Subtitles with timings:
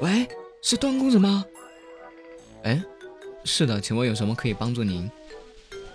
[0.00, 0.28] 喂，
[0.62, 1.44] 是段公子吗？
[2.64, 2.82] 哎，
[3.44, 5.10] 是的，请问有什么可以帮助您？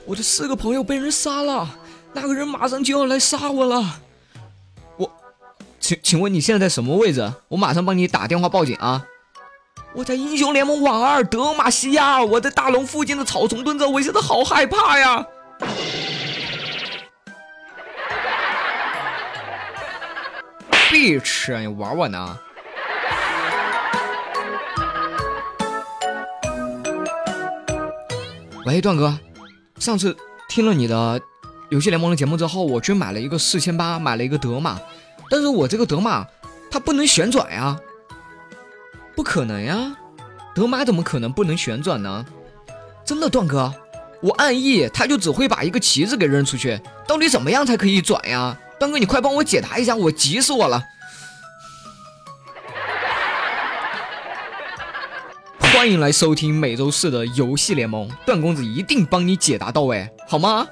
[0.06, 1.70] 我的四个朋友被人杀了，
[2.14, 4.00] 那个人马上就要来杀我了。
[4.98, 5.12] 我，
[5.80, 7.32] 请请问你现在在什么位置？
[7.50, 9.06] 我马上帮你打电话报警啊！
[9.94, 15.24] 我在英雄联盟网二德玛西亚，我在大龙附近的草丛蹲着，我现在好害怕呀！
[20.90, 22.40] 别吃，你玩我呢？
[28.64, 29.18] 喂，段哥，
[29.80, 30.16] 上次
[30.48, 31.20] 听了你的
[31.70, 34.80] 游戏联盟的节目之后，我去买了一个四千八，买了一个德玛，
[35.32, 36.28] 但是我这个德玛
[36.70, 37.76] 它不能旋转呀，
[39.16, 39.96] 不可能呀，
[40.54, 42.24] 德玛怎么可能不能旋转呢？
[43.04, 43.74] 真的，段哥，
[44.22, 48.56] 我按 E 它就只会把一个旗子给扔出去，到底怎么样才可以转呀？
[48.80, 50.80] 段哥，你快帮我解答一下，我急死我了。
[55.82, 60.68] 欢迎来收听每周四的游戏联盟，段公子一定帮你解答到位，好吗？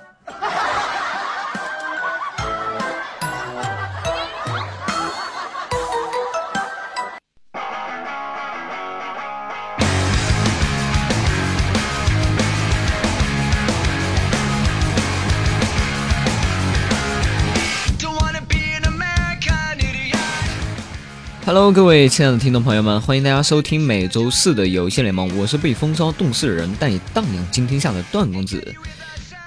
[21.49, 25.35] ？Hello，各位亲爱的听众朋友们，欢迎大家收听每周四的游戏联盟。
[25.35, 28.63] 我是被风骚冻死的人，但也荡漾惊天下的段公子。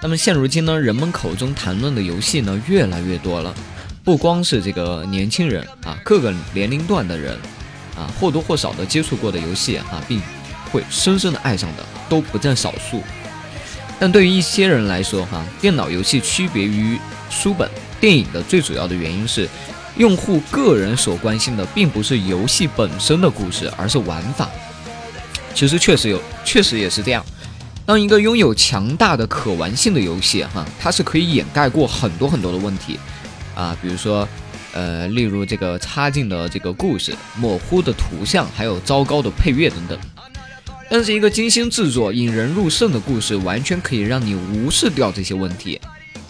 [0.02, 3.54] 那么现如今呢，人们口中谈论的游戏呢越来越多了，
[4.02, 7.38] 不光是这个年轻人啊，各个年龄段的人
[7.96, 10.20] 啊，或多或少的接触过的游戏啊，并
[10.72, 13.00] 会深深的爱上的都不在少数。
[14.00, 16.98] 但对于一些人来说，哈，电脑游戏区别于
[17.30, 19.48] 书本电影的最主要的原因是。
[19.96, 24.48] 用户个人所关心的并不是游戏本身的故事，而是玩法。
[25.54, 27.24] 其实确实有，确实也是这样。
[27.84, 32.98] 当一个拥有强大的可玩性的游戏，哈，它是可以掩盖过很多很多的问题
[33.54, 34.26] 啊，比如说，
[34.72, 39.98] 呃，例如这个插进的这个故事、模糊的图像，还有糟糕的配乐等等。
[40.88, 45.80] 但是一个精心制作、引人入胜的故事，完全可以让你无视掉这些问题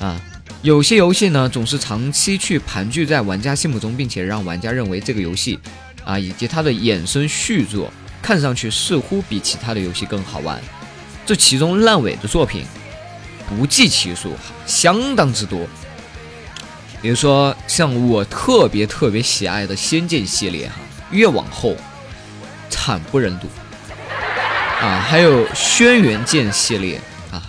[0.01, 0.21] 啊。
[0.63, 5.59] 有些游戏呢，总是长期去盘踞在玩家心目中，并且让玩家认为这个游戏，
[6.05, 7.93] 啊，以及它的衍生续作，
[8.23, 10.63] 看上去似乎比其他的游戏更好玩。
[11.27, 12.65] 这其中烂尾的作品
[13.49, 15.67] 不计其数，相当之多。
[17.01, 20.77] 比如说像我特别特别喜爱的《仙剑》系列，哈，
[21.11, 21.77] 越往后
[22.71, 23.49] 惨不忍睹。
[24.81, 27.01] 啊，还有《轩辕剑》系列，
[27.33, 27.43] 啊，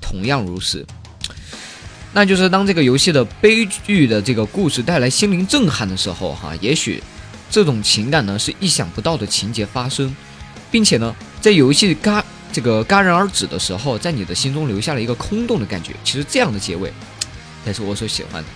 [0.00, 0.86] 同样如此。
[2.14, 7.02] 那就是当这个游戏的悲剧的这个故事带来心灵震撼的时候，哈，也许
[7.50, 10.14] 这种情感呢是意想不到的情节发生，
[10.70, 12.22] 并且呢，在游戏戛
[12.52, 15.94] 这个戛然而止的时候，在你的心中留下了一个空洞的感觉。
[16.04, 16.92] 其实这样的结尾
[17.64, 18.48] 才是我所喜欢的。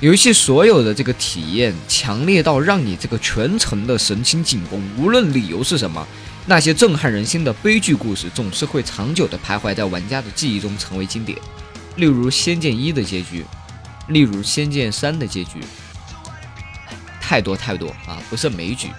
[0.00, 6.04] 游戏所有的这个体验强烈到让你这个全程的神情紧绷，无论理由是什么，
[6.46, 11.38] 那些震撼人心的悲剧故事总是会长久的徘徊在玩家的记忆中，成为经典。
[11.96, 13.44] 例如《仙剑一》的结局，
[14.08, 15.60] 例如《仙剑三》的结局，
[17.20, 18.90] 太多太多啊，不胜枚举。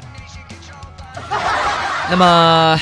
[2.09, 2.79] 那么，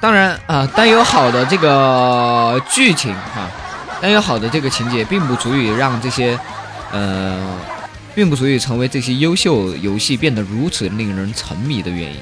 [0.00, 3.50] 当然啊，单有好的这个剧情哈，
[4.00, 6.38] 单有好的这个情节，并不足以让这些，
[6.92, 7.58] 呃，
[8.14, 12.20] 并不足以成为这些优秀游戏变得如此令人沉迷的原因。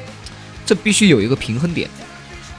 [0.64, 1.88] 这必须有一个平衡点。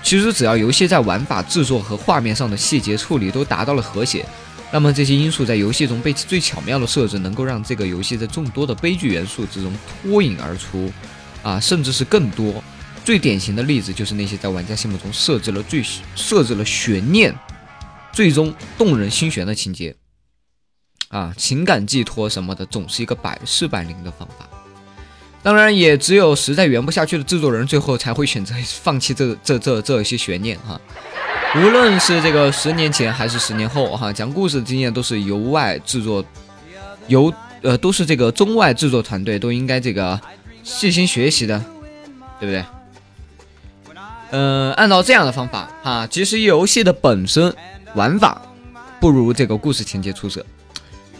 [0.08, 4.26] 其实只要游戏在玩法制作和画面上的细节处理都达到了和谐，
[4.72, 9.70] 那么这些因素在游戏中被最巧妙的设置，能够让这个游戏在众多的悲剧元素之中
[10.02, 10.90] 脱颖而出，
[11.44, 12.64] 啊，甚至是更多。
[13.04, 15.84] 最典型的例子就是那些在玩家心目中设置了最
[16.16, 17.36] 设置了悬念，
[18.14, 19.94] 最终动人心弦的情节，
[21.10, 24.48] 啊，情感寄托什么的，总是一个百试百灵的方法。
[25.44, 30.80] 当然，也只有实在圆不下去的制作人，最后才会选择放弃这这这这些悬念哈。
[31.56, 36.24] 无论是这个十年前还是十年后哈，讲故事的经验都是由外制作，
[37.08, 40.20] 由呃都是这个中外制作团队都应该这个
[40.64, 41.58] 细心学习的，
[42.40, 42.66] 对不对？
[44.32, 47.56] 嗯，按照这样的方法哈，其实游戏的本身
[47.96, 48.42] 玩法
[49.00, 50.46] 不如这个故事情节出色。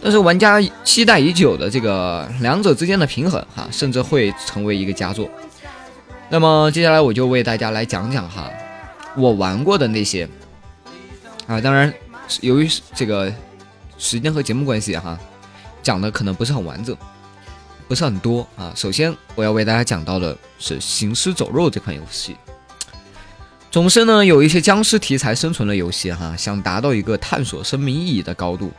[0.02, 5.28] 但是玩家期待已久的这个两者之间的平衡，哈，甚至会成为一个佳作。
[6.28, 8.50] 那么接下来我就为大家来讲讲哈，
[9.16, 10.28] 我玩过的那些
[11.46, 11.92] 啊，当然
[12.40, 13.32] 由于这个
[13.96, 15.18] 时间和节目关系哈，
[15.82, 16.96] 讲的可能不是很完整。
[17.88, 18.70] 不是很多啊。
[18.76, 22.36] 首先，我要为大家讲到的是《行尸走肉》这款游戏。
[23.70, 28.70] 总是呢，有一些僵尸题材生存的游戏哈，想达到一个探索生命意义的高度，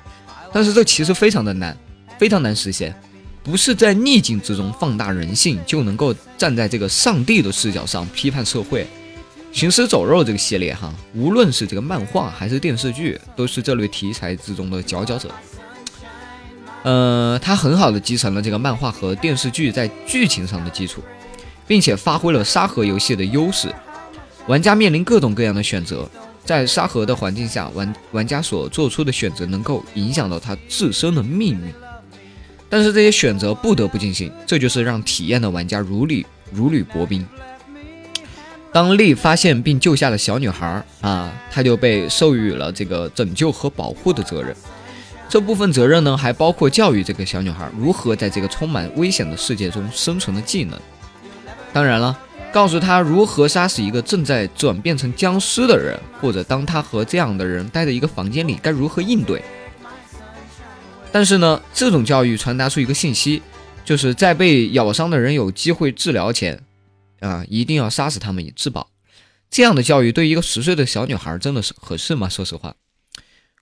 [0.52, 1.78] 但是这其实非常的难，
[2.18, 2.94] 非常难实现。
[3.42, 8.86] 不是在逆境之中放大人性，就能够站在这个上帝的视角上批判社会。
[9.52, 15.32] 行尸走肉这个系列哈，无论是这个漫画还是电视剧，都是这类题材之中的佼佼者。
[16.84, 21.02] 呃，它很好的继承了这个漫画和电视剧在剧情上的基础，
[21.66, 23.74] 并且发挥了沙盒游戏的优势。
[24.48, 26.08] 玩家面临各种各样的选择，
[26.50, 31.72] 在沙盒的环境下，玩玩家所做出的选择能够影响到他自身的命运。
[32.68, 37.24] 但是这些选择不得不进行，这就是让体验的玩家如履如履薄冰。
[38.74, 44.56] 当丽发现并救下了小女孩啊，他就被授予了这个拯救和保护的责任。
[45.30, 50.80] 这部分责任呢，还包括教育这个小女孩如何在这个充满危险的世界中生存的技能。
[51.72, 52.18] 当然了，
[52.52, 59.42] 告诉他如何杀死一个正在转变成僵尸的人，或者当他和这样的人待在一个房间里该如何应对。
[61.12, 63.42] 但是呢，这种教育传达出一个信息，
[63.86, 66.60] 就是在被咬伤的人有机会治疗前，
[67.20, 68.90] 啊，一定要杀死他们以自保。
[69.52, 72.28] 这样的教育对于一个十岁的小女孩真的是合适吗？
[72.30, 72.76] 说实话，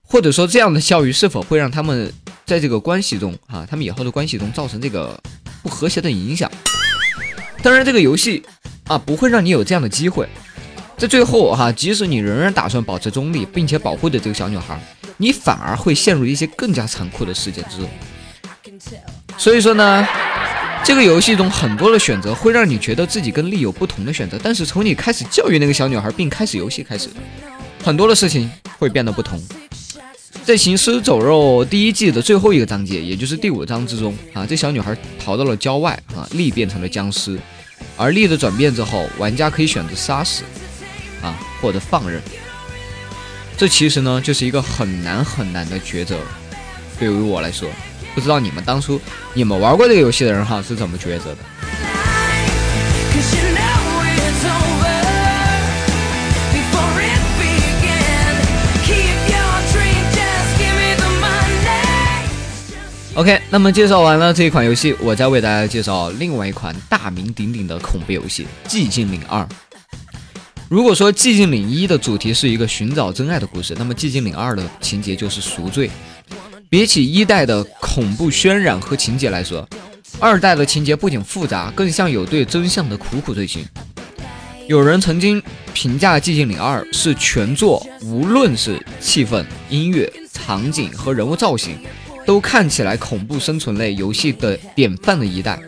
[0.02, 2.12] 或者说这样的教育是否会让他们
[2.46, 5.18] 在这个关系中，啊，他们以后的关系中造成这个
[5.62, 6.50] 不和谐的影响？
[7.60, 8.44] 当然，这个游戏
[8.88, 10.26] 啊，不会让你有这样的机会。
[10.96, 14.80] 在最后，哈，即使你仍然打算保持中立，并且保护着这个小女孩。
[15.16, 17.88] 你反而会陷入一些更加残酷的事件之中。
[19.36, 20.06] 所以说呢，
[20.84, 24.38] 这个游戏中很多的选择会让你觉得自己跟利有不同的选择。
[24.42, 27.08] 但是从你开始教育那个小女孩并开始游戏开始，
[27.84, 29.40] 很多的事情会变得不同。
[30.44, 37.38] 在《行尸走肉》第一季的最后一个章节，也就是第五章之中啊，这小女孩逃到了郊外啊，利变成了僵尸。
[37.98, 40.44] 而力的转变之后，玩家可以选择杀死
[41.20, 42.22] 啊，或者放任。
[43.56, 46.16] 这其实呢，就是一个很难很难的抉择。
[46.98, 47.68] 对于我来说，
[48.14, 49.00] 不知道你们当初
[49.34, 51.38] 你们玩过这个游戏的人哈是怎么抉择的
[63.18, 69.42] ？OK，那么介绍完了这一款游戏，我再为大家介绍另外一款大名鼎鼎的恐怖游戏《寂静岭二》。
[70.68, 75.90] 如果说《寂静岭一》的主题是一个寻找真爱的故事，那么《寂静岭二》的情节就是赎罪。
[76.70, 79.68] 比起一代的恐怖渲染和情节来说，
[80.20, 83.64] 二代的情节不仅复杂，更像有对真相的苦苦追寻。
[84.68, 85.42] 有人曾经
[85.74, 91.76] 评价《寂静岭二》是全作无论是气氛、音乐、场景和人物造型，
[92.28, 95.58] 都看起来恐怖生存类游戏的典范的一代。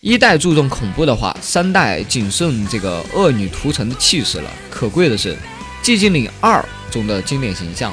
[0.00, 4.50] 一代注重恐怖的话，三代仅剩这个恶女屠城的气势了。
[4.70, 5.34] 可贵的是，
[5.82, 6.58] 《寂静岭二》
[6.92, 7.92] 中的经典形象，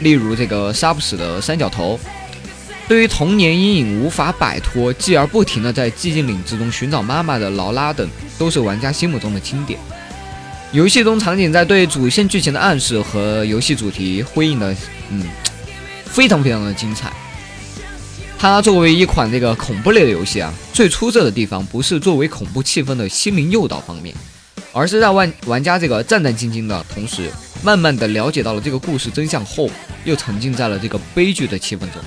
[0.00, 2.00] 例如这个杀不死的三角头，
[2.88, 8.08] 对于童年阴影无法摆脱，继而不停的在寂静岭之中寻找妈妈的劳拉等，
[8.38, 9.78] 都是玩家心目中的经典。
[10.72, 14.74] 游戏中场景在对主线剧情的暗示和游戏主题呼应的，
[15.10, 15.22] 嗯，
[16.10, 17.12] 非常非常的精彩。
[18.38, 24.14] 它作为一款这个恐怖类的游戏啊，最出色的地方不是作为恐怖气氛的心灵诱导方面，
[24.72, 27.30] 而是让玩玩家这个战战兢兢的同时，
[27.64, 29.68] 慢慢的了解到了这个故事真相后，
[30.04, 32.00] 又沉浸在了这个悲剧的气氛中。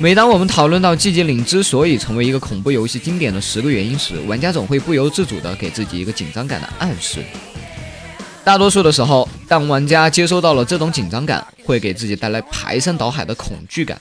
[0.00, 7.20] 每当我们讨论到《寂静岭》之所以成为一个恐怖游戏经典的十个原因时，玩家总会不由自主的给自己一个紧张感的暗示。
[8.48, 14.00] 大多数的时候，当玩家接收到了这种紧张感，会给自己带来排山倒海的恐惧感。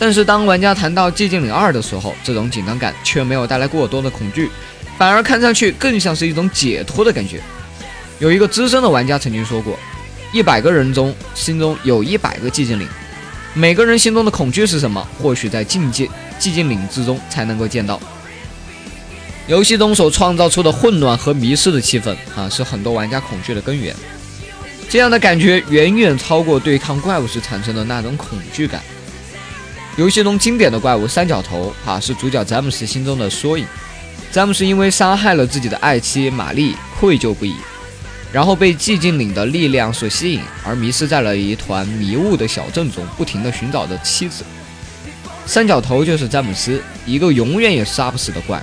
[0.00, 4.50] 但是当玩家谈到《寂静岭二》的时候，这种紧张感却没有带来过多的恐惧，
[4.98, 7.40] 反而看上去更像是一种解脱的感觉。
[8.18, 9.78] 有一个资深的玩家曾经说过
[10.34, 12.88] ：“一百个人中心中有一百个寂静岭，
[13.54, 15.06] 每个人心中的恐惧是什么？
[15.22, 16.06] 或许在境界
[16.40, 18.00] 寂静岭之中才能够见到。”
[19.52, 23.94] 游戏中所创造出的混乱和迷失的气氛啊，是很多玩家恐惧的根源。
[24.88, 28.80] 这样的感觉远远超过对抗怪物时产生的那种恐惧感。
[29.96, 33.66] 游戏中经典的怪物三角头啊，是主角詹姆斯心中的缩影。
[34.30, 37.54] 詹姆斯因为杀害了自己的爱妻玛丽，愧疚不已，
[38.32, 44.44] 然后被寂静岭的力量所吸引，而迷失在了一团迷雾的小镇中，不停地寻找着妻子。
[45.44, 48.62] 三角头就是詹姆斯，一个永远也杀不死的怪。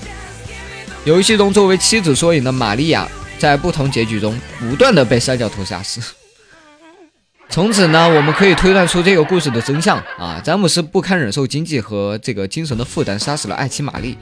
[1.05, 6.01] 游戏中作为妻子缩影的玛利亚，在不同结局中不断的被三角头杀死。
[7.49, 10.39] 从此呢，我们可以推断出这个故事的真相啊！
[10.43, 14.15] 詹姆斯不堪忍受经济和这个精神的负担，杀死了爱妻玛丽，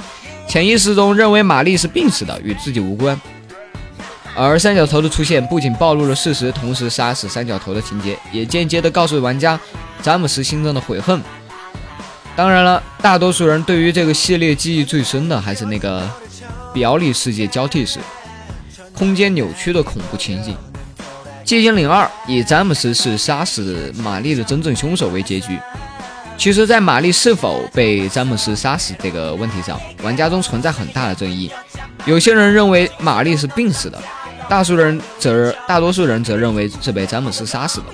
[0.48, 3.19] 潜意识中认为玛丽是病死的，与自己无关。
[4.34, 9.60] 而三角头的出现不仅暴露了事实，同时杀死三角头的情节也间接的告诉玩家
[10.01, 11.22] 詹姆斯心中的悔恨。
[12.34, 16.10] 当然了，大多数人对于这个系列记忆最深的还是那个
[16.77, 18.00] 表里世界交替时，
[18.93, 20.55] 空间扭曲的恐怖情景。
[21.43, 25.57] 《寂静岭二》以詹姆斯是杀死玛丽的真正凶手为结局。
[26.38, 31.51] 其实，在玛丽是否被詹姆斯杀死这个问题上，玩家中存在很大的争议。
[32.05, 34.00] 有些人认为玛丽是病死的，
[34.48, 37.86] 大数人则大多数人则认为是被詹姆斯杀死的。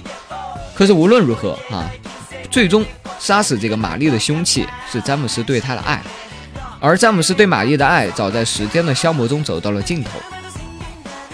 [0.75, 1.89] 可是无论如何啊，
[2.51, 2.85] 最终
[3.17, 6.03] 杀死这个玛丽的凶器是詹姆斯对她的爱，
[6.85, 10.19] 而詹姆斯对玛丽的爱早在时间的消磨中走到了尽头。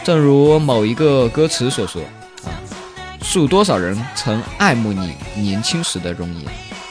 [0.04, 2.04] 正如某一个歌词所说
[2.46, 2.54] ：“啊，
[3.24, 6.46] 数多少人曾爱慕你年轻时的容颜，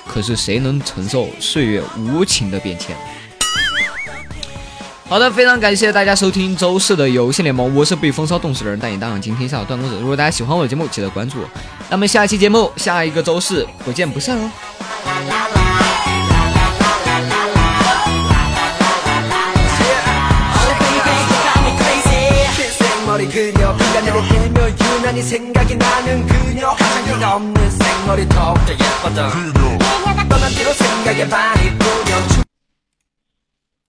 [0.09, 2.97] 可是谁能承受岁月无情的变迁？”
[5.09, 9.97] 好的，非常感谢大家收听周四的游戏联盟，我是被风骚冻死的人，带你当上今天下的段公子。
[10.01, 11.49] 如果大家喜欢我的节目，记得关注我。
[11.89, 15.58] 那么下期节目，下一个周四不见不散哦。
[23.39, 29.79] 그녀비가내려개며유난히 생각이 나는 그녀 화장기가 없는 생머리 더욱더 예뻤던 그녀.
[30.29, 32.48] 떠난 뒤로 생각에 반이 뿌려